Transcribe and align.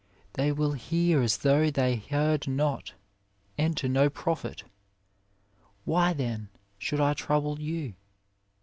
they 0.33 0.51
will 0.51 0.71
hear 0.71 1.21
as 1.21 1.37
though 1.37 1.69
they 1.69 1.97
heard 1.97 2.47
not, 2.47 2.95
and 3.55 3.77
to 3.77 3.87
no 3.87 4.09
profit. 4.09 4.63
Why 5.85 6.11
then 6.11 6.49
should 6.79 6.99
I 6.99 7.13
trouble 7.13 7.59
you 7.59 7.93